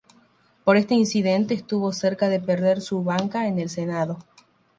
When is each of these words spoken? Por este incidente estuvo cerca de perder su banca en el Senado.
Por 0.63 0.77
este 0.77 0.95
incidente 0.95 1.53
estuvo 1.53 1.93
cerca 1.93 2.27
de 2.27 2.39
perder 2.39 2.81
su 2.81 3.03
banca 3.03 3.45
en 3.45 3.59
el 3.59 3.69
Senado. 3.69 4.17